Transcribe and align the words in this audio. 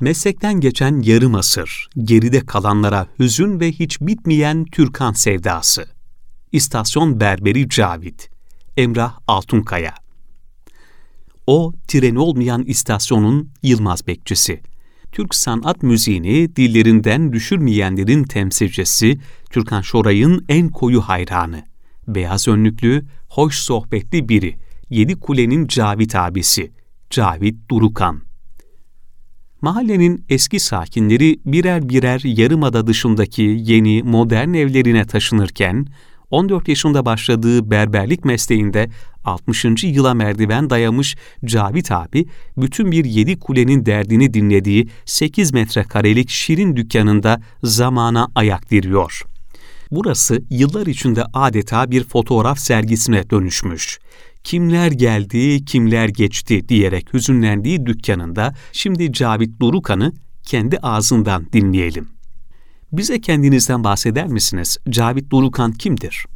Meslekten 0.00 0.60
geçen 0.60 1.02
yarım 1.02 1.34
asır, 1.34 1.88
geride 2.04 2.40
kalanlara 2.40 3.06
hüzün 3.18 3.60
ve 3.60 3.72
hiç 3.72 4.00
bitmeyen 4.00 4.64
Türkan 4.64 5.12
sevdası. 5.12 5.86
İstasyon 6.52 7.20
Berberi 7.20 7.68
Cavit, 7.68 8.30
Emrah 8.76 9.18
Altunkaya. 9.26 9.94
O, 11.46 11.72
treni 11.88 12.18
olmayan 12.18 12.62
istasyonun 12.62 13.50
Yılmaz 13.62 14.06
bekçisi. 14.06 14.60
Türk 15.12 15.34
sanat 15.34 15.82
müziğini 15.82 16.56
dillerinden 16.56 17.32
düşürmeyenlerin 17.32 18.24
temsilcisi, 18.24 19.18
Türkan 19.50 19.80
Şoray'ın 19.80 20.44
en 20.48 20.68
koyu 20.68 21.00
hayranı. 21.00 21.64
Beyaz 22.08 22.48
önlüklü, 22.48 23.06
hoş 23.28 23.58
sohbetli 23.58 24.28
biri, 24.28 24.56
Yedi 24.90 25.20
Kule'nin 25.20 25.66
Cavit 25.66 26.14
abisi, 26.14 26.72
Cavit 27.10 27.70
Durukan. 27.70 28.26
Mahallenin 29.62 30.24
eski 30.28 30.60
sakinleri 30.60 31.38
birer 31.46 31.88
birer 31.88 32.20
yarımada 32.24 32.86
dışındaki 32.86 33.42
yeni, 33.42 34.02
modern 34.02 34.54
evlerine 34.54 35.04
taşınırken, 35.04 35.86
14 36.30 36.68
yaşında 36.68 37.06
başladığı 37.06 37.70
berberlik 37.70 38.24
mesleğinde 38.24 38.88
60. 39.24 39.64
yıla 39.84 40.14
merdiven 40.14 40.70
dayamış 40.70 41.16
Cavit 41.44 41.92
abi, 41.92 42.26
bütün 42.56 42.92
bir 42.92 43.04
yedi 43.04 43.38
kulenin 43.38 43.86
derdini 43.86 44.34
dinlediği 44.34 44.88
8 45.04 45.52
metrekarelik 45.52 46.30
şirin 46.30 46.76
dükkanında 46.76 47.40
zamana 47.62 48.28
ayak 48.34 48.70
diriyor. 48.70 49.22
Burası 49.90 50.42
yıllar 50.50 50.86
içinde 50.86 51.24
adeta 51.32 51.90
bir 51.90 52.04
fotoğraf 52.04 52.58
sergisine 52.58 53.30
dönüşmüş 53.30 53.98
kimler 54.46 54.90
geldi, 54.90 55.64
kimler 55.64 56.08
geçti 56.08 56.68
diyerek 56.68 57.14
hüzünlendiği 57.14 57.86
dükkanında 57.86 58.54
şimdi 58.72 59.12
Cavit 59.12 59.60
Durukan'ı 59.60 60.12
kendi 60.42 60.78
ağzından 60.78 61.46
dinleyelim. 61.52 62.08
Bize 62.92 63.20
kendinizden 63.20 63.84
bahseder 63.84 64.26
misiniz? 64.26 64.78
Cavit 64.90 65.30
Durukan 65.30 65.72
kimdir? 65.72 66.26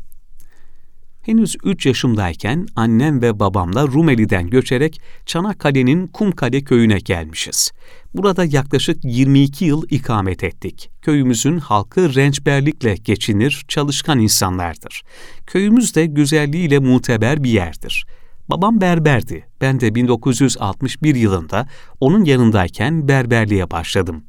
Henüz 1.23 1.57
3 1.65 1.87
yaşımdayken 1.87 2.67
annem 2.77 3.23
ve 3.23 3.41
babamla 3.41 3.87
Rumeli'den 3.87 4.47
göçerek 4.47 5.01
Çanakkale'nin 5.27 6.07
Kumkale 6.07 6.61
köyüne 6.61 6.99
gelmişiz. 6.99 7.73
Burada 8.15 8.45
yaklaşık 8.45 9.05
22 9.05 9.65
yıl 9.65 9.83
ikamet 9.91 10.45
ettik. 10.45 10.91
Köyümüzün 11.03 11.59
halkı 11.59 12.15
rençberlikle 12.15 12.95
geçinir, 12.95 13.65
çalışkan 13.69 14.19
insanlardır. 14.19 15.03
Köyümüz 15.47 15.95
de 15.95 16.07
güzelliğiyle 16.07 16.79
muteber 16.79 17.45
bir 17.45 17.51
yerdir. 17.51 18.07
Babam 18.49 18.81
berberdi. 18.81 19.47
Ben 19.61 19.81
de 19.81 19.95
1961 19.95 21.15
yılında 21.15 21.67
onun 22.01 22.25
yanındayken 22.25 23.09
berberliğe 23.09 23.71
başladım. 23.71 24.25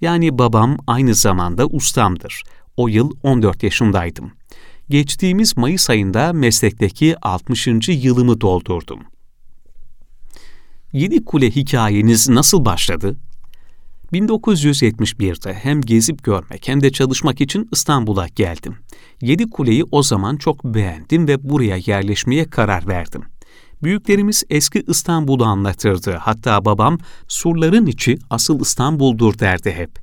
Yani 0.00 0.38
babam 0.38 0.76
aynı 0.86 1.14
zamanda 1.14 1.66
ustamdır. 1.66 2.42
O 2.76 2.88
yıl 2.88 3.10
14 3.22 3.62
yaşındaydım. 3.62 4.32
Geçtiğimiz 4.88 5.56
Mayıs 5.56 5.90
ayında 5.90 6.32
meslekteki 6.32 7.16
60. 7.22 7.68
yılımı 7.88 8.40
doldurdum. 8.40 9.00
Yedi 10.92 11.24
Kule 11.24 11.50
hikayeniz 11.50 12.28
nasıl 12.28 12.64
başladı? 12.64 13.16
1971'de 14.12 15.54
hem 15.54 15.80
gezip 15.80 16.24
görmek 16.24 16.68
hem 16.68 16.82
de 16.82 16.90
çalışmak 16.90 17.40
için 17.40 17.68
İstanbul'a 17.72 18.28
geldim. 18.28 18.76
Yedi 19.20 19.50
Kule'yi 19.50 19.84
o 19.90 20.02
zaman 20.02 20.36
çok 20.36 20.64
beğendim 20.64 21.28
ve 21.28 21.48
buraya 21.48 21.76
yerleşmeye 21.76 22.44
karar 22.44 22.88
verdim. 22.88 23.22
Büyüklerimiz 23.82 24.44
eski 24.50 24.84
İstanbul'u 24.88 25.44
anlatırdı. 25.44 26.12
Hatta 26.12 26.64
babam 26.64 26.98
surların 27.28 27.86
içi 27.86 28.18
asıl 28.30 28.60
İstanbul'dur 28.60 29.38
derdi 29.38 29.72
hep. 29.72 29.98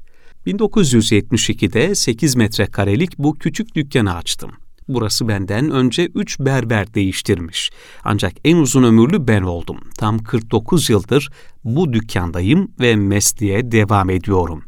1972'de 0.48 1.96
8 1.96 2.36
metrekarelik 2.36 3.18
bu 3.18 3.38
küçük 3.38 3.76
dükkanı 3.76 4.16
açtım. 4.16 4.52
Burası 4.88 5.28
benden 5.28 5.72
önce 5.72 6.06
3 6.06 6.40
berber 6.40 6.94
değiştirmiş. 6.94 7.72
Ancak 8.04 8.34
en 8.46 8.58
uzun 8.58 8.84
ömürlü 8.84 9.28
ben 9.28 9.42
oldum. 9.42 9.78
Tam 9.98 10.18
49 10.20 10.90
yıldır 10.90 11.30
bu 11.64 11.94
dükkandayım 11.94 12.72
ve 12.80 12.96
mesleğe 12.96 13.72
devam 13.72 14.10
ediyorum. 14.10 14.64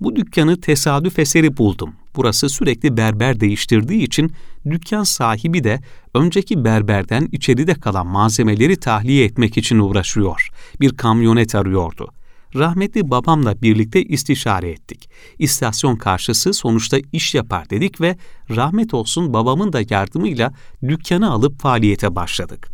Bu 0.00 0.16
dükkanı 0.16 0.60
tesadüf 0.60 1.18
eseri 1.18 1.56
buldum. 1.56 1.94
Burası 2.16 2.48
sürekli 2.48 2.96
berber 2.96 3.40
değiştirdiği 3.40 4.02
için 4.02 4.32
dükkan 4.70 5.02
sahibi 5.02 5.64
de 5.64 5.80
önceki 6.14 6.64
berberden 6.64 7.28
içeride 7.32 7.74
kalan 7.74 8.06
malzemeleri 8.06 8.76
tahliye 8.76 9.24
etmek 9.24 9.56
için 9.56 9.78
uğraşıyor. 9.78 10.48
Bir 10.80 10.90
kamyonet 10.90 11.54
arıyordu 11.54 12.12
rahmetli 12.58 13.10
babamla 13.10 13.62
birlikte 13.62 14.02
istişare 14.04 14.70
ettik. 14.70 15.10
İstasyon 15.38 15.96
karşısı 15.96 16.52
sonuçta 16.52 16.98
iş 17.12 17.34
yapar 17.34 17.70
dedik 17.70 18.00
ve 18.00 18.16
rahmet 18.50 18.94
olsun 18.94 19.32
babamın 19.32 19.72
da 19.72 19.80
yardımıyla 19.90 20.52
dükkanı 20.88 21.30
alıp 21.30 21.60
faaliyete 21.60 22.14
başladık. 22.14 22.68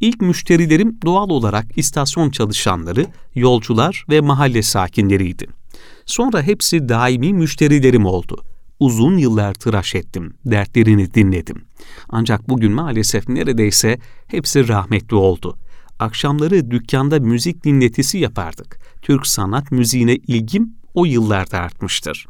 İlk 0.00 0.20
müşterilerim 0.20 0.98
doğal 1.04 1.28
olarak 1.28 1.66
istasyon 1.76 2.30
çalışanları, 2.30 3.06
yolcular 3.34 4.04
ve 4.10 4.20
mahalle 4.20 4.62
sakinleriydi. 4.62 5.46
Sonra 6.06 6.42
hepsi 6.42 6.88
daimi 6.88 7.32
müşterilerim 7.32 8.06
oldu. 8.06 8.42
Uzun 8.80 9.16
yıllar 9.16 9.54
tıraş 9.54 9.94
ettim, 9.94 10.34
dertlerini 10.44 11.14
dinledim. 11.14 11.64
Ancak 12.08 12.48
bugün 12.48 12.72
maalesef 12.72 13.28
neredeyse 13.28 13.98
hepsi 14.26 14.68
rahmetli 14.68 15.16
oldu. 15.16 15.58
Akşamları 15.98 16.70
dükkanda 16.70 17.20
müzik 17.20 17.64
dinletisi 17.64 18.18
yapardık. 18.18 18.78
Türk 19.02 19.26
sanat 19.26 19.70
müziğine 19.72 20.16
ilgim 20.16 20.74
o 20.94 21.04
yıllarda 21.04 21.58
artmıştır. 21.58 22.26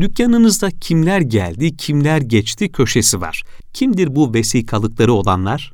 Dükkanınızda 0.00 0.70
kimler 0.70 1.20
geldi, 1.20 1.76
kimler 1.76 2.20
geçti 2.20 2.72
köşesi 2.72 3.20
var. 3.20 3.42
Kimdir 3.72 4.16
bu 4.16 4.34
vesikalıkları 4.34 5.12
olanlar? 5.12 5.72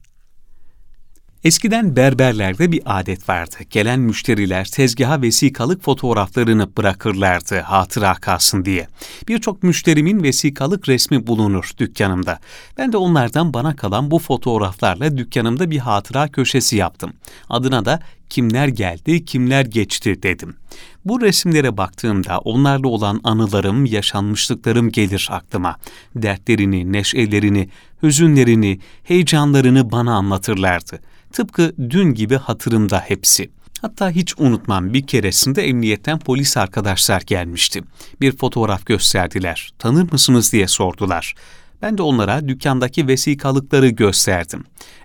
Eskiden 1.45 1.97
berberlerde 1.97 2.73
bir 2.73 2.83
adet 2.85 3.29
vardı. 3.29 3.57
Gelen 3.71 4.01
müşteriler 4.01 4.65
tezgaha 4.65 5.23
vesikalık 5.23 5.83
fotoğraflarını 5.83 6.77
bırakırlardı 6.77 7.61
hatıra 7.61 8.15
kalsın 8.15 8.65
diye. 8.65 8.89
Birçok 9.29 9.63
müşterimin 9.63 10.23
vesikalık 10.23 10.89
resmi 10.89 11.27
bulunur 11.27 11.71
dükkanımda. 11.79 12.39
Ben 12.79 12.93
de 12.93 12.97
onlardan 12.97 13.55
bana 13.55 13.77
kalan 13.77 14.11
bu 14.11 14.19
fotoğraflarla 14.19 15.19
dükkanımda 15.19 15.71
bir 15.71 15.79
hatıra 15.79 16.29
köşesi 16.29 16.77
yaptım. 16.77 17.13
Adına 17.49 17.85
da 17.85 18.01
kimler 18.31 18.69
geldi, 18.69 19.25
kimler 19.25 19.65
geçti 19.65 20.23
dedim. 20.23 20.57
Bu 21.05 21.21
resimlere 21.21 21.77
baktığımda 21.77 22.39
onlarla 22.39 22.89
olan 22.89 23.21
anılarım, 23.25 23.85
yaşanmışlıklarım 23.85 24.91
gelir 24.91 25.29
aklıma. 25.31 25.77
Dertlerini, 26.15 26.93
neşelerini, 26.93 27.69
hüzünlerini, 28.03 28.81
heyecanlarını 29.05 29.93
bana 29.93 30.15
anlatırlardı. 30.15 31.01
Tıpkı 31.33 31.75
dün 31.91 32.15
gibi 32.15 32.37
hatırımda 32.37 32.99
hepsi. 32.99 33.51
Hatta 33.83 34.11
hiç 34.11 34.35
unutmam 34.39 34.93
bir 34.93 35.07
keresinde 35.07 35.63
emniyetten 35.63 36.19
polis 36.19 36.57
arkadaşlar 36.57 37.21
gelmişti. 37.21 37.83
Bir 38.21 38.37
fotoğraf 38.37 38.87
gösterdiler. 38.87 39.71
Tanır 39.79 40.13
mısınız 40.13 40.53
diye 40.53 40.69
sordular. 40.69 41.35
Ben 41.83 41.99
de 41.99 42.03
onlara 42.03 42.49
dükkandaki 42.49 43.09
vesikalıkları 43.09 43.89
gösterdim. 43.89 44.65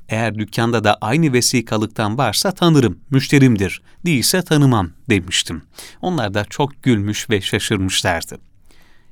Eğer 0.09 0.35
dükkanda 0.35 0.83
da 0.83 0.97
aynı 1.01 1.33
vesikalıktan 1.33 2.17
varsa 2.17 2.51
tanırım, 2.51 2.99
müşterimdir. 3.09 3.81
Değilse 4.05 4.41
tanımam 4.41 4.89
demiştim. 5.09 5.61
Onlar 6.01 6.33
da 6.33 6.45
çok 6.45 6.83
gülmüş 6.83 7.29
ve 7.29 7.41
şaşırmışlardı. 7.41 8.37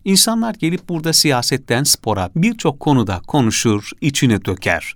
İnsanlar 0.05 0.53
gelip 0.53 0.89
burada 0.89 1.13
siyasetten 1.13 1.83
spora 1.83 2.29
birçok 2.35 2.79
konuda 2.79 3.21
konuşur, 3.27 3.91
içine 4.01 4.45
döker. 4.45 4.95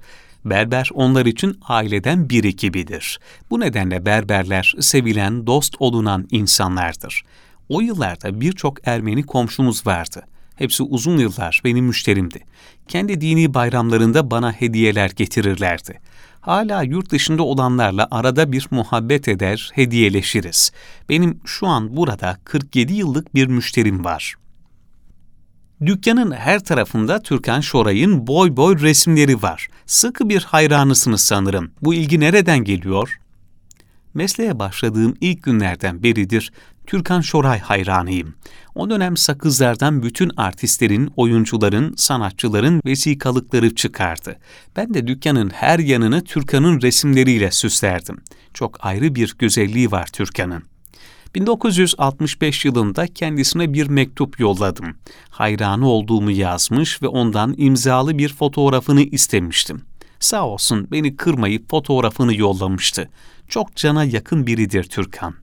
Berber 0.50 0.90
onlar 0.94 1.26
için 1.26 1.60
aileden 1.68 2.30
biri 2.30 2.56
gibidir. 2.56 3.20
Bu 3.50 3.60
nedenle 3.60 4.06
berberler 4.06 4.74
sevilen, 4.80 5.48
dost 5.48 5.76
olunan 5.80 6.28
insanlardır. 6.32 7.24
O 7.70 7.82
yıllarda 7.82 8.42
birçok 8.42 8.88
Ermeni 8.88 9.24
komşumuz 9.24 9.88
vardı. 9.88 10.24
Hepsi 10.56 10.84
uzun 10.84 11.18
yıllar 11.18 11.62
benim 11.64 11.86
müşterimdi. 11.86 12.44
Kendi 12.88 13.22
dini 13.22 13.54
bayramlarında 13.54 14.32
bana 14.32 14.52
hediyeler 14.52 15.10
getirirlerdi. 15.10 16.00
Hala 16.42 16.84
yurt 16.84 17.12
dışında 17.12 17.44
olanlarla 17.44 18.08
arada 18.12 18.52
bir 18.52 18.68
muhabbet 18.72 19.28
eder, 19.28 19.72
hediyeleşiriz. 19.74 20.72
Benim 21.10 21.40
şu 21.46 21.68
an 21.68 21.98
burada 21.98 22.38
47 22.44 22.94
yıllık 22.94 23.36
bir 23.36 23.48
müşterim 23.48 24.06
var.'' 24.06 24.47
Dükkanın 25.86 26.32
her 26.32 26.64
tarafında 26.64 27.22
Türkan 27.22 27.62
Şoray'ın 27.62 28.28
boy 28.28 28.58
boy 28.58 28.80
resimleri 28.80 29.42
var. 29.42 29.68
Sıkı 29.86 30.30
bir 30.30 30.44
hayranısınız 30.44 31.22
sanırım. 31.22 31.72
Bu 31.82 31.94
ilgi 31.94 32.20
nereden 32.20 32.64
geliyor? 32.64 33.20
Mesleğe 34.14 34.60
başladığım 34.60 35.14
ilk 35.22 35.44
günlerden 35.44 36.04
beridir 36.04 36.52
Türkan 36.88 37.22
Şoray 37.22 37.60
hayranıyım. 37.60 38.36
O 38.76 38.90
dönem 38.90 39.18
sakızlardan 39.18 40.04
bütün 40.04 40.32
artistlerin, 40.38 41.12
oyuncuların, 41.16 41.94
sanatçıların 41.98 42.82
vesikalıkları 42.86 43.76
çıkardı. 43.76 44.40
Ben 44.76 44.94
de 44.94 45.08
dükkanın 45.08 45.50
her 45.50 45.80
yanını 45.80 46.24
Türkan'ın 46.24 46.82
resimleriyle 46.82 47.52
süslerdim. 47.52 48.18
Çok 48.54 48.86
ayrı 48.86 49.16
bir 49.16 49.36
güzelliği 49.40 49.92
var 49.92 50.08
Türkan'ın. 50.14 50.64
1965 51.36 52.66
yılında 52.66 53.08
kendisine 53.08 53.74
bir 53.74 53.88
mektup 53.88 54.40
yolladım. 54.40 54.96
Hayranı 55.30 55.88
olduğumu 55.88 56.32
yazmış 56.32 57.02
ve 57.02 57.08
ondan 57.08 57.56
imzalı 57.58 58.18
bir 58.18 58.34
fotoğrafını 58.34 59.02
istemiştim. 59.02 59.82
Sağ 60.20 60.48
olsun 60.48 60.88
beni 60.92 61.16
kırmayıp 61.16 61.70
fotoğrafını 61.70 62.36
yollamıştı. 62.36 63.10
Çok 63.48 63.76
cana 63.76 64.04
yakın 64.04 64.48
biridir 64.48 64.84
Türkan. 64.84 65.36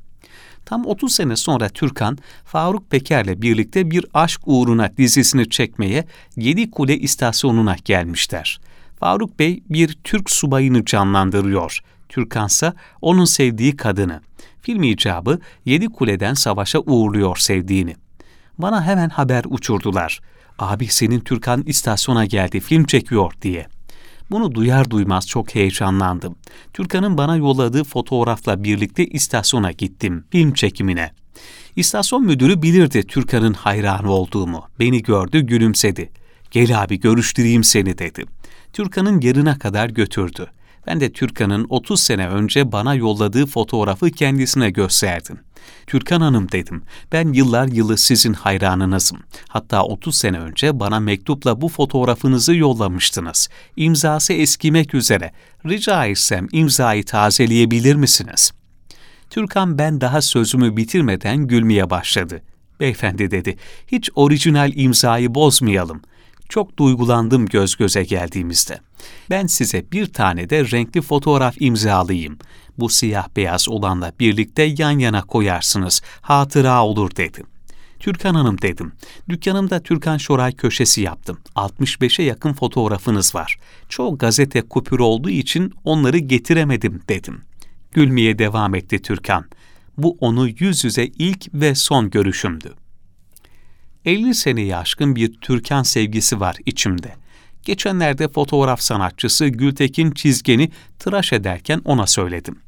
Tam 0.65 0.87
30 0.87 1.13
sene 1.13 1.37
sonra 1.37 1.69
Türkan, 1.69 2.19
Faruk 2.45 2.91
Peker'le 2.91 3.43
birlikte 3.43 3.91
bir 3.91 4.07
aşk 4.15 4.41
uğruna 4.47 4.91
dizisini 4.97 5.51
çekmeye 5.51 6.05
Yedi 6.37 6.71
Kule 6.71 6.99
istasyonuna 6.99 7.77
gelmişler. 7.85 8.61
Faruk 9.01 9.39
Bey 9.39 9.63
bir 9.71 9.99
Türk 10.05 10.31
subayını 10.31 10.85
canlandırıyor. 10.85 11.81
Türkansa 12.09 12.75
onun 13.01 13.25
sevdiği 13.25 13.77
kadını. 13.77 14.21
Film 14.63 14.83
icabı 14.83 15.39
Yedi 15.65 15.87
Kule'den 15.87 16.35
savaşa 16.35 16.79
uğurluyor 16.79 17.37
sevdiğini. 17.37 17.97
Bana 18.59 18.85
hemen 18.85 19.09
haber 19.09 19.45
uçurdular. 19.49 20.21
Abi 20.59 20.87
senin 20.87 21.21
Türkan 21.21 21.63
istasyona 21.67 22.25
geldi 22.25 22.61
film 22.61 22.85
çekiyor 22.85 23.33
diye. 23.43 23.67
Bunu 24.31 24.55
duyar 24.55 24.91
duymaz 24.91 25.29
çok 25.29 25.55
heyecanlandım. 25.55 26.37
Türkan'ın 26.73 27.19
bana 27.19 27.37
yolladığı 27.37 27.85
fotoğrafla 27.85 28.65
birlikte 28.65 29.07
istasyona 29.07 29.73
gittim, 29.73 30.25
film 30.31 30.53
çekimine. 30.53 31.13
İstasyon 31.77 32.25
müdürü 32.25 32.63
bilirdi 32.63 33.07
Türkan'ın 33.07 33.55
hayranı 33.55 34.11
olduğumu. 34.11 34.65
Beni 34.81 35.03
gördü, 35.03 35.41
gülümsedi. 35.41 36.11
Gel 36.51 36.83
abi 36.83 37.01
görüştüreyim 37.01 37.65
seni 37.65 37.99
dedi. 37.99 38.25
Türkan'ın 38.73 39.21
yerine 39.21 39.59
kadar 39.59 39.89
götürdü. 39.89 40.47
Ben 40.87 41.01
de 41.01 41.13
Türkan'ın 41.13 41.67
30 41.69 42.01
sene 42.01 42.29
önce 42.29 42.73
bana 42.73 42.95
yolladığı 42.95 43.47
fotoğrafı 43.47 44.11
kendisine 44.11 44.71
gösterdim. 44.71 45.39
Türkan 45.87 46.21
Hanım 46.21 46.53
dedim, 46.53 46.83
ben 47.13 47.33
yıllar 47.33 47.69
yılı 47.69 47.99
sizin 47.99 48.33
hayranınızım. 48.33 49.19
Hatta 49.49 49.83
30 49.83 50.17
sene 50.17 50.39
önce 50.39 50.81
bana 50.81 51.01
mektupla 51.01 51.61
bu 51.61 51.69
fotoğrafınızı 51.69 52.55
yollamıştınız. 52.55 53.49
İmzası 53.77 54.33
eskimek 54.33 54.95
üzere. 54.95 55.33
Rica 55.67 56.07
etsem 56.07 56.49
imzayı 56.53 57.05
tazeleyebilir 57.05 57.95
misiniz? 57.95 58.53
Türkan 59.31 59.79
ben 59.79 60.01
daha 60.01 60.23
sözümü 60.23 60.77
bitirmeden 60.77 61.47
gülmeye 61.47 61.91
başladı. 61.91 62.43
Beyefendi 62.81 63.31
dedi, 63.31 63.57
hiç 63.87 64.11
orijinal 64.15 64.73
imzayı 64.75 65.35
bozmayalım. 65.35 66.03
Çok 66.49 66.79
duygulandım 66.79 67.47
göz 67.47 67.77
göze 67.77 68.05
geldiğimizde. 68.05 68.81
Ben 69.31 69.47
size 69.47 69.85
bir 69.93 70.07
tane 70.07 70.51
de 70.51 70.71
renkli 70.71 71.03
fotoğraf 71.03 71.55
imzalayayım. 71.61 72.39
Bu 72.79 72.89
siyah 72.89 73.29
beyaz 73.37 73.69
olanla 73.69 74.13
birlikte 74.21 74.75
yan 74.79 74.99
yana 74.99 75.23
koyarsınız. 75.23 76.03
Hatıra 76.21 76.85
olur 76.85 77.11
dedim. 77.17 77.47
Türkan 77.99 78.35
Hanım 78.35 78.63
dedim. 78.63 78.93
Dükkanımda 79.29 79.83
Türkan 79.83 80.17
Şoray 80.17 80.53
köşesi 80.53 81.01
yaptım. 81.01 81.39
65'e 81.57 82.25
yakın 82.25 82.53
fotoğrafınız 82.53 83.35
var. 83.35 83.59
Çoğu 83.89 84.19
gazete 84.19 84.63
kupür 84.63 84.99
olduğu 84.99 85.31
için 85.31 85.73
onları 85.85 86.19
getiremedim 86.19 87.03
dedim. 87.09 87.43
Gülmeye 87.93 88.39
devam 88.39 88.75
etti 88.75 89.03
Türkan. 89.03 89.45
Bu 89.99 90.17
onu 90.21 90.49
yüz 90.49 90.85
yüze 90.85 91.05
ilk 91.07 91.55
ve 91.55 91.75
son 91.75 92.11
görüşümdü. 92.11 92.75
50 94.05 94.35
seneyi 94.35 94.77
aşkın 94.77 95.17
bir 95.17 95.33
Türkan 95.33 95.83
sevgisi 95.83 96.41
var 96.41 96.57
içimde. 96.67 97.15
Geçenlerde 97.63 98.29
fotoğraf 98.29 98.81
sanatçısı 98.81 99.47
Gültekin 99.47 100.11
Çizgen'i 100.11 100.71
tıraş 100.99 101.33
ederken 101.33 101.81
ona 101.85 102.07
söyledim. 102.07 102.59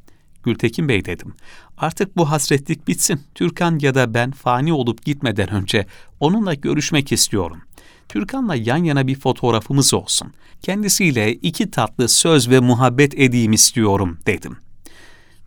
Gültekin 0.42 0.88
Bey 0.88 1.04
dedim, 1.04 1.34
artık 1.78 2.16
bu 2.16 2.30
hasretlik 2.30 2.88
bitsin. 2.88 3.20
Türkan 3.34 3.78
ya 3.82 3.94
da 3.94 4.14
ben 4.14 4.30
fani 4.30 4.72
olup 4.72 5.04
gitmeden 5.04 5.48
önce 5.50 5.86
onunla 6.20 6.54
görüşmek 6.54 7.12
istiyorum. 7.12 7.62
Türkan'la 8.08 8.54
yan 8.54 8.84
yana 8.84 9.06
bir 9.06 9.20
fotoğrafımız 9.20 9.94
olsun. 9.94 10.32
Kendisiyle 10.62 11.32
iki 11.32 11.70
tatlı 11.70 12.08
söz 12.08 12.50
ve 12.50 12.60
muhabbet 12.60 13.18
edeyim 13.18 13.52
istiyorum 13.52 14.18
dedim. 14.26 14.56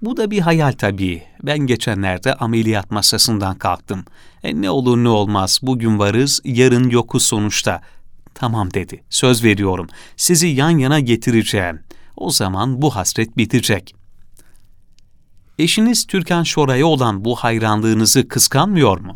Bu 0.02 0.18
da 0.18 0.32
bir 0.32 0.40
hayal 0.40 0.72
tabii. 0.72 1.24
Ben 1.44 1.60
geçenlerde 1.60 2.34
ameliyat 2.34 2.92
masasından 2.92 3.58
kalktım. 3.58 4.06
E 4.44 4.62
ne 4.62 4.70
olur 4.70 4.98
ne 4.98 5.10
olmaz 5.10 5.60
bugün 5.62 6.00
varız, 6.00 6.42
yarın 6.44 6.90
yokuz 6.90 7.24
sonuçta. 7.24 7.82
Tamam 8.34 8.74
dedi, 8.74 9.04
söz 9.10 9.44
veriyorum. 9.44 9.88
Sizi 10.18 10.48
yan 10.48 10.78
yana 10.78 11.00
getireceğim. 11.00 11.80
O 12.18 12.32
zaman 12.32 12.82
bu 12.82 12.96
hasret 12.96 13.38
bitecek. 13.38 13.96
Eşiniz 15.60 16.08
Türkan 16.08 16.44
Şoray'a 16.44 16.86
olan 16.86 17.26
bu 17.26 17.36
hayranlığınızı 17.36 18.28
kıskanmıyor 18.28 19.00
mu? 19.00 19.16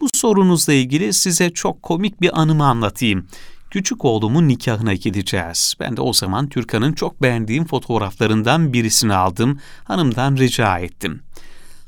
Bu 0.00 0.06
sorunuzla 0.14 0.72
ilgili 0.72 1.12
size 1.12 1.50
çok 1.50 1.82
komik 1.82 2.20
bir 2.20 2.40
anımı 2.40 2.66
anlatayım. 2.66 3.26
Küçük 3.70 4.04
oğlumun 4.04 4.48
nikahına 4.48 4.94
gideceğiz. 4.94 5.74
Ben 5.80 5.96
de 5.96 6.00
o 6.00 6.12
zaman 6.12 6.48
Türkan'ın 6.48 6.92
çok 6.92 7.22
beğendiğim 7.22 7.64
fotoğraflarından 7.64 8.72
birisini 8.72 9.14
aldım. 9.14 9.60
Hanımdan 9.84 10.36
rica 10.36 10.78
ettim. 10.78 11.22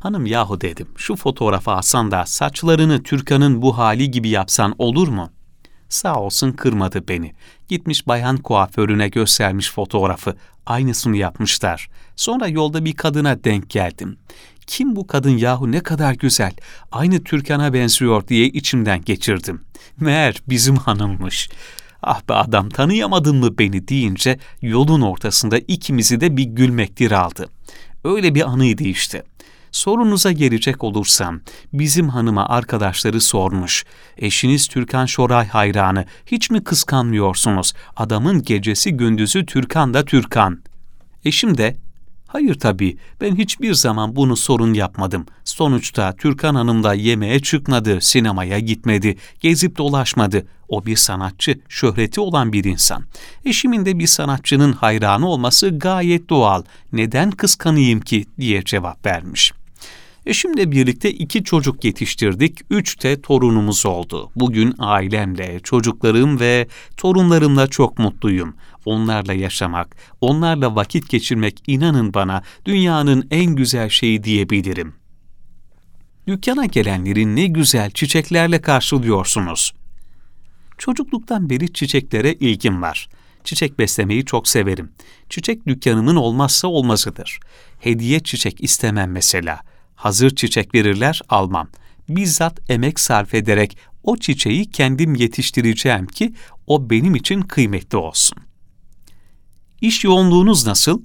Hanım 0.00 0.26
yahu 0.26 0.60
dedim, 0.60 0.88
şu 0.96 1.16
fotoğrafı 1.16 1.70
alsan 1.70 2.10
da 2.10 2.26
saçlarını 2.26 3.02
Türkan'ın 3.02 3.62
bu 3.62 3.78
hali 3.78 4.10
gibi 4.10 4.28
yapsan 4.28 4.74
olur 4.78 5.08
mu? 5.08 5.30
Sağ 5.88 6.20
olsun 6.20 6.52
kırmadı 6.52 7.08
beni. 7.08 7.32
Gitmiş 7.68 8.06
bayan 8.06 8.36
kuaförüne 8.36 9.08
göstermiş 9.08 9.70
fotoğrafı. 9.70 10.36
Aynısını 10.66 11.16
yapmışlar. 11.16 11.88
Sonra 12.16 12.48
yolda 12.48 12.84
bir 12.84 12.92
kadına 12.92 13.44
denk 13.44 13.70
geldim. 13.70 14.18
Kim 14.68 14.96
bu 14.96 15.06
kadın 15.06 15.36
yahu 15.38 15.72
ne 15.72 15.80
kadar 15.80 16.14
güzel, 16.14 16.52
aynı 16.92 17.24
Türkan'a 17.24 17.72
benziyor 17.72 18.28
diye 18.28 18.46
içimden 18.46 19.02
geçirdim. 19.02 19.60
Meğer 20.00 20.42
bizim 20.48 20.76
hanımmış. 20.76 21.48
Ah 22.02 22.28
be 22.28 22.34
adam 22.34 22.68
tanıyamadın 22.68 23.36
mı 23.36 23.58
beni 23.58 23.88
deyince 23.88 24.38
yolun 24.62 25.00
ortasında 25.00 25.58
ikimizi 25.58 26.20
de 26.20 26.36
bir 26.36 26.44
gülmektir 26.44 27.10
aldı. 27.10 27.48
Öyle 28.04 28.34
bir 28.34 28.48
anıydı 28.48 28.82
işte. 28.82 29.22
Sorunuza 29.70 30.32
gelecek 30.32 30.84
olursam, 30.84 31.40
bizim 31.72 32.08
hanıma 32.08 32.48
arkadaşları 32.48 33.20
sormuş. 33.20 33.84
Eşiniz 34.16 34.66
Türkan 34.66 35.06
Şoray 35.06 35.46
hayranı, 35.46 36.04
hiç 36.26 36.50
mi 36.50 36.64
kıskanmıyorsunuz? 36.64 37.72
Adamın 37.96 38.42
gecesi 38.42 38.92
gündüzü 38.92 39.46
Türkan 39.46 39.94
da 39.94 40.04
Türkan. 40.04 40.62
Eşim 41.24 41.58
de, 41.58 41.76
hayır 42.28 42.54
tabii, 42.54 42.96
ben 43.20 43.36
hiçbir 43.36 43.74
zaman 43.74 44.16
bunu 44.16 44.36
sorun 44.36 44.74
yapmadım. 44.74 45.26
Sonuçta 45.44 46.12
Türkan 46.12 46.54
Hanım 46.54 46.84
da 46.84 46.94
yemeğe 46.94 47.40
çıkmadı, 47.40 48.00
sinemaya 48.00 48.58
gitmedi, 48.58 49.16
gezip 49.40 49.78
dolaşmadı. 49.78 50.46
O 50.68 50.86
bir 50.86 50.96
sanatçı, 50.96 51.60
şöhreti 51.68 52.20
olan 52.20 52.52
bir 52.52 52.64
insan. 52.64 53.04
Eşimin 53.44 53.86
de 53.86 53.98
bir 53.98 54.06
sanatçının 54.06 54.72
hayranı 54.72 55.28
olması 55.28 55.78
gayet 55.78 56.28
doğal. 56.28 56.62
Neden 56.92 57.30
kıskanayım 57.30 58.00
ki 58.00 58.24
diye 58.38 58.64
cevap 58.64 59.06
vermiş. 59.06 59.52
Eşimle 60.28 60.72
birlikte 60.72 61.12
iki 61.12 61.44
çocuk 61.44 61.84
yetiştirdik, 61.84 62.58
üç 62.70 63.02
de 63.02 63.20
torunumuz 63.20 63.86
oldu. 63.86 64.30
Bugün 64.36 64.74
ailemle, 64.78 65.60
çocuklarım 65.60 66.40
ve 66.40 66.68
torunlarımla 66.96 67.66
çok 67.66 67.98
mutluyum. 67.98 68.54
Onlarla 68.84 69.32
yaşamak, 69.32 69.96
onlarla 70.20 70.74
vakit 70.74 71.08
geçirmek 71.08 71.62
inanın 71.66 72.14
bana 72.14 72.42
dünyanın 72.64 73.28
en 73.30 73.56
güzel 73.56 73.88
şeyi 73.88 74.24
diyebilirim. 74.24 74.94
Dükkana 76.26 76.66
gelenleri 76.66 77.36
ne 77.36 77.46
güzel 77.46 77.90
çiçeklerle 77.90 78.60
karşılıyorsunuz. 78.60 79.74
Çocukluktan 80.78 81.50
beri 81.50 81.72
çiçeklere 81.72 82.32
ilgim 82.32 82.82
var. 82.82 83.08
Çiçek 83.44 83.78
beslemeyi 83.78 84.24
çok 84.24 84.48
severim. 84.48 84.92
Çiçek 85.28 85.66
dükkanımın 85.66 86.16
olmazsa 86.16 86.68
olmazıdır. 86.68 87.40
Hediye 87.80 88.20
çiçek 88.20 88.64
istemem 88.64 89.12
mesela. 89.12 89.60
Hazır 89.98 90.30
çiçek 90.30 90.74
verirler 90.74 91.20
almam. 91.28 91.68
Bizzat 92.08 92.70
emek 92.70 93.00
sarf 93.00 93.34
ederek 93.34 93.78
o 94.02 94.16
çiçeği 94.16 94.70
kendim 94.70 95.14
yetiştireceğim 95.14 96.06
ki 96.06 96.34
o 96.66 96.90
benim 96.90 97.14
için 97.14 97.42
kıymetli 97.42 97.98
olsun. 97.98 98.38
İş 99.80 100.04
yoğunluğunuz 100.04 100.66
nasıl? 100.66 101.02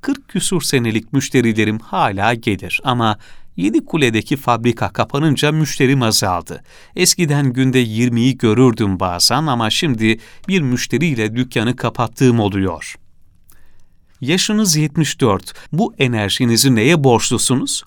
40 0.00 0.28
küsur 0.28 0.62
senelik 0.62 1.12
müşterilerim 1.12 1.78
hala 1.78 2.34
gelir 2.34 2.80
ama 2.84 3.18
Yedi 3.56 3.84
Kule'deki 3.84 4.36
fabrika 4.36 4.92
kapanınca 4.92 5.52
müşterim 5.52 6.02
azaldı. 6.02 6.62
Eskiden 6.96 7.52
günde 7.52 7.84
20'yi 7.84 8.38
görürdüm 8.38 9.00
bazen 9.00 9.46
ama 9.46 9.70
şimdi 9.70 10.18
bir 10.48 10.60
müşteriyle 10.60 11.36
dükkanı 11.36 11.76
kapattığım 11.76 12.40
oluyor. 12.40 12.96
Yaşınız 14.22 14.76
74. 14.76 15.54
Bu 15.72 15.94
enerjinizi 15.98 16.74
neye 16.74 17.04
borçlusunuz? 17.04 17.82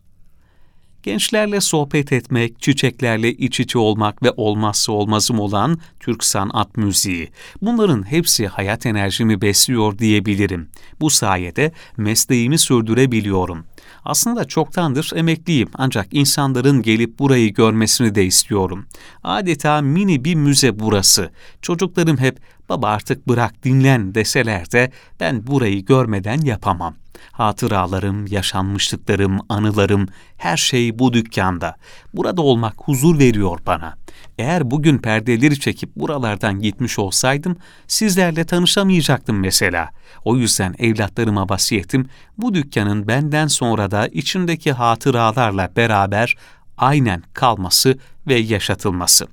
Gençlerle 1.03 1.61
sohbet 1.61 2.11
etmek, 2.11 2.61
çiçeklerle 2.61 3.33
iç 3.33 3.59
içe 3.59 3.79
olmak 3.79 4.23
ve 4.23 4.31
olmazsa 4.37 4.91
olmazım 4.91 5.39
olan 5.39 5.79
Türk 5.99 6.23
sanat 6.23 6.77
müziği. 6.77 7.29
Bunların 7.61 8.11
hepsi 8.11 8.47
hayat 8.47 8.85
enerjimi 8.85 9.41
besliyor 9.41 9.97
diyebilirim. 9.99 10.69
Bu 10.99 11.09
sayede 11.09 11.71
mesleğimi 11.97 12.57
sürdürebiliyorum. 12.57 13.65
Aslında 14.05 14.45
çoktandır 14.45 15.11
emekliyim 15.15 15.69
ancak 15.73 16.07
insanların 16.11 16.81
gelip 16.81 17.19
burayı 17.19 17.53
görmesini 17.53 18.15
de 18.15 18.25
istiyorum. 18.25 18.85
Adeta 19.23 19.81
mini 19.81 20.25
bir 20.25 20.35
müze 20.35 20.79
burası. 20.79 21.31
Çocuklarım 21.61 22.17
hep 22.17 22.39
baba 22.69 22.87
artık 22.87 23.27
bırak 23.27 23.63
dinlen 23.63 24.15
deseler 24.15 24.71
de 24.71 24.91
ben 25.19 25.47
burayı 25.47 25.85
görmeden 25.85 26.41
yapamam. 26.41 26.95
Hatıralarım, 27.31 28.27
yaşanmışlıklarım, 28.27 29.39
anılarım, 29.49 30.07
her 30.37 30.57
şey 30.57 30.99
bu 30.99 31.13
dükkanda. 31.13 31.75
Burada 32.13 32.41
olmak 32.41 32.73
huzur 32.77 33.19
veriyor 33.19 33.59
bana. 33.65 33.95
Eğer 34.37 34.71
bugün 34.71 34.97
perdeleri 34.97 35.59
çekip 35.59 35.95
buralardan 35.95 36.59
gitmiş 36.59 36.99
olsaydım 36.99 37.57
sizlerle 37.87 38.45
tanışamayacaktım 38.45 39.39
mesela. 39.39 39.89
O 40.25 40.37
yüzden 40.37 40.75
evlatlarıma 40.79 41.49
vasiyetim 41.49 42.09
bu 42.37 42.53
dükkanın 42.53 43.07
benden 43.07 43.47
sonra 43.47 43.91
da 43.91 44.07
içindeki 44.07 44.71
hatıralarla 44.71 45.69
beraber 45.75 46.35
aynen 46.77 47.23
kalması 47.33 47.97
ve 48.27 48.35
yaşatılması. 48.35 49.27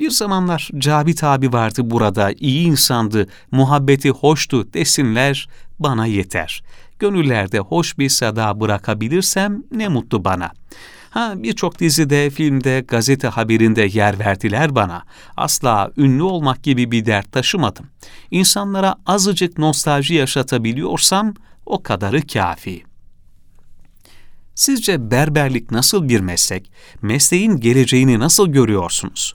Bir 0.00 0.10
zamanlar 0.10 0.70
Cabit 0.78 1.24
abi 1.24 1.52
vardı 1.52 1.90
burada, 1.90 2.32
iyi 2.32 2.66
insandı, 2.66 3.26
muhabbeti 3.50 4.10
hoştu 4.10 4.72
desinler, 4.72 5.48
bana 5.78 6.06
yeter. 6.06 6.62
Gönüllerde 6.98 7.58
hoş 7.58 7.98
bir 7.98 8.08
sada 8.08 8.60
bırakabilirsem 8.60 9.62
ne 9.70 9.88
mutlu 9.88 10.24
bana. 10.24 10.52
Ha 11.10 11.34
birçok 11.36 11.80
dizide, 11.80 12.30
filmde, 12.30 12.84
gazete 12.88 13.28
haberinde 13.28 13.82
yer 13.92 14.18
verdiler 14.18 14.74
bana. 14.74 15.02
Asla 15.36 15.90
ünlü 15.96 16.22
olmak 16.22 16.62
gibi 16.62 16.90
bir 16.90 17.06
dert 17.06 17.32
taşımadım. 17.32 17.86
İnsanlara 18.30 18.94
azıcık 19.06 19.58
nostalji 19.58 20.14
yaşatabiliyorsam 20.14 21.34
o 21.66 21.82
kadarı 21.82 22.26
kafi. 22.26 22.82
Sizce 24.54 25.10
berberlik 25.10 25.70
nasıl 25.70 26.08
bir 26.08 26.20
meslek? 26.20 26.70
Mesleğin 27.02 27.56
geleceğini 27.56 28.18
nasıl 28.18 28.48
görüyorsunuz? 28.48 29.34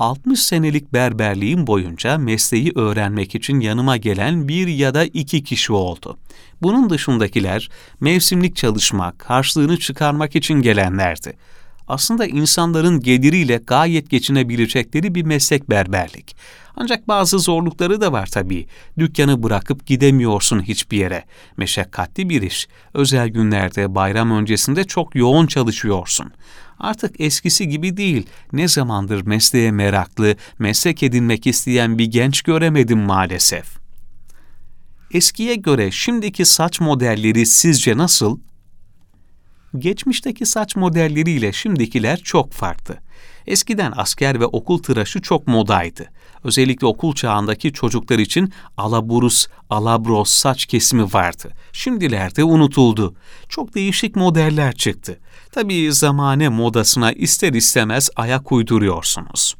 60 0.00 0.40
senelik 0.40 0.92
berberliğim 0.92 1.66
boyunca 1.66 2.18
mesleği 2.18 2.72
öğrenmek 2.74 3.34
için 3.34 3.60
yanıma 3.60 3.96
gelen 3.96 4.48
bir 4.48 4.68
ya 4.68 4.94
da 4.94 5.04
iki 5.04 5.44
kişi 5.44 5.72
oldu. 5.72 6.18
Bunun 6.62 6.90
dışındakiler 6.90 7.70
mevsimlik 8.00 8.56
çalışmak, 8.56 9.30
harçlığını 9.30 9.78
çıkarmak 9.78 10.36
için 10.36 10.54
gelenlerdi. 10.54 11.36
Aslında 11.90 12.26
insanların 12.26 13.00
geliriyle 13.00 13.60
gayet 13.66 14.10
geçinebilecekleri 14.10 15.14
bir 15.14 15.22
meslek 15.22 15.70
berberlik. 15.70 16.36
Ancak 16.76 17.08
bazı 17.08 17.38
zorlukları 17.38 18.00
da 18.00 18.12
var 18.12 18.26
tabii. 18.26 18.66
Dükkanı 18.98 19.42
bırakıp 19.42 19.86
gidemiyorsun 19.86 20.62
hiçbir 20.62 20.98
yere. 20.98 21.24
Meşakkatli 21.56 22.28
bir 22.28 22.42
iş. 22.42 22.68
Özel 22.94 23.28
günlerde, 23.28 23.94
bayram 23.94 24.30
öncesinde 24.30 24.84
çok 24.84 25.14
yoğun 25.14 25.46
çalışıyorsun 25.46 26.32
artık 26.80 27.20
eskisi 27.20 27.68
gibi 27.68 27.96
değil. 27.96 28.26
Ne 28.52 28.68
zamandır 28.68 29.26
mesleğe 29.26 29.70
meraklı, 29.72 30.36
meslek 30.58 31.02
edinmek 31.02 31.46
isteyen 31.46 31.98
bir 31.98 32.06
genç 32.06 32.42
göremedim 32.42 32.98
maalesef. 32.98 33.66
Eskiye 35.14 35.54
göre 35.54 35.90
şimdiki 35.90 36.44
saç 36.44 36.80
modelleri 36.80 37.46
sizce 37.46 37.96
nasıl? 37.96 38.38
Geçmişteki 39.78 40.46
saç 40.46 40.76
modelleriyle 40.76 41.52
şimdikiler 41.52 42.18
çok 42.18 42.52
farklı. 42.52 42.96
Eskiden 43.46 43.92
asker 43.96 44.40
ve 44.40 44.46
okul 44.46 44.78
tıraşı 44.78 45.22
çok 45.22 45.46
modaydı. 45.46 46.10
Özellikle 46.44 46.86
okul 46.86 47.14
çağındaki 47.14 47.72
çocuklar 47.72 48.18
için 48.18 48.52
alaburus, 48.76 49.46
alabros 49.70 50.30
saç 50.30 50.66
kesimi 50.66 51.02
vardı. 51.02 51.50
Şimdilerde 51.72 52.44
unutuldu. 52.44 53.14
Çok 53.48 53.74
değişik 53.74 54.16
modeller 54.16 54.74
çıktı. 54.74 55.20
Tabii 55.52 55.92
zamane 55.92 56.48
modasına 56.48 57.12
ister 57.12 57.52
istemez 57.52 58.10
ayak 58.16 58.52
uyduruyorsunuz. 58.52 59.56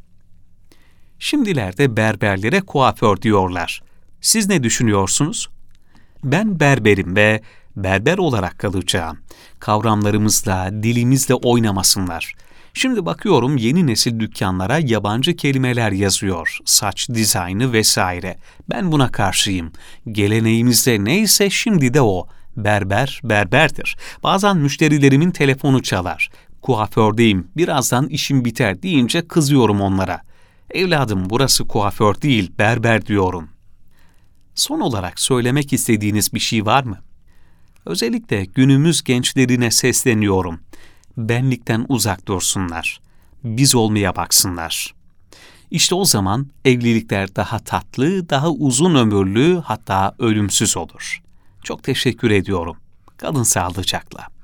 Şimdilerde 1.18 1.96
berberlere 1.96 2.60
kuaför 2.60 3.22
diyorlar. 3.22 3.82
Siz 4.20 4.48
ne 4.48 4.62
düşünüyorsunuz? 4.62 5.48
Ben 6.24 6.60
berberim 6.60 7.16
ve 7.16 7.42
berber 7.76 8.18
olarak 8.18 8.58
kalacağım. 8.58 9.18
Kavramlarımızla, 9.58 10.70
dilimizle 10.82 11.34
oynamasınlar. 11.34 12.34
Şimdi 12.74 13.06
bakıyorum 13.06 13.56
yeni 13.56 13.86
nesil 13.86 14.20
dükkanlara 14.20 14.78
yabancı 14.78 15.36
kelimeler 15.36 15.92
yazıyor. 15.92 16.58
Saç 16.64 17.08
dizaynı 17.08 17.72
vesaire. 17.72 18.38
Ben 18.70 18.92
buna 18.92 19.12
karşıyım. 19.12 19.72
Geleneğimizde 20.12 21.04
neyse 21.04 21.50
şimdi 21.50 21.94
de 21.94 22.02
o. 22.02 22.28
Berber, 22.56 23.20
berberdir. 23.24 23.96
Bazen 24.22 24.56
müşterilerimin 24.56 25.30
telefonu 25.30 25.82
çalar. 25.82 26.30
Kuafördeyim, 26.62 27.48
birazdan 27.56 28.08
işim 28.08 28.44
biter 28.44 28.82
deyince 28.82 29.28
kızıyorum 29.28 29.80
onlara. 29.80 30.22
Evladım 30.70 31.30
burası 31.30 31.66
kuaför 31.66 32.22
değil, 32.22 32.52
berber 32.58 33.06
diyorum. 33.06 33.48
Son 34.54 34.80
olarak 34.80 35.20
söylemek 35.20 35.72
istediğiniz 35.72 36.34
bir 36.34 36.40
şey 36.40 36.66
var 36.66 36.84
mı? 36.84 36.98
Özellikle 37.86 38.44
günümüz 38.44 39.02
gençlerine 39.02 39.70
sesleniyorum. 39.70 40.60
Benlikten 41.16 41.86
uzak 41.88 42.28
dursunlar. 42.28 43.00
Biz 43.44 43.74
olmaya 43.74 44.16
baksınlar. 44.16 44.94
İşte 45.70 45.94
o 45.94 46.04
zaman 46.04 46.46
evlilikler 46.64 47.36
daha 47.36 47.58
tatlı, 47.58 48.28
daha 48.28 48.50
uzun 48.50 48.94
ömürlü 48.94 49.62
hatta 49.64 50.14
ölümsüz 50.18 50.76
olur. 50.76 51.22
Çok 51.62 51.82
teşekkür 51.82 52.30
ediyorum. 52.30 52.76
Kalın 53.16 53.42
sağlıcakla. 53.42 54.39